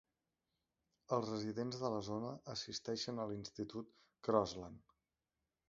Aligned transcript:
Els 1.17 1.27
residents 1.33 1.77
de 1.83 1.91
la 1.95 1.99
zona 2.09 2.33
assisteixen 2.55 3.21
a 3.25 3.29
l'institut 3.33 3.95
Crossland. 4.29 4.93